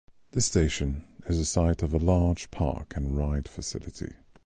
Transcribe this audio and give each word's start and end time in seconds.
This 0.31 0.47
station 0.47 1.03
is 1.27 1.37
the 1.37 1.45
site 1.45 1.83
of 1.83 1.93
a 1.93 1.99
large 1.99 2.49
park 2.49 2.95
and 2.97 3.15
ride 3.15 3.47
facility. 3.47 4.13